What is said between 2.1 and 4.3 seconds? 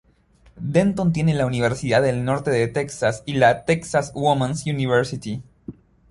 Norte de Texas y la "Texas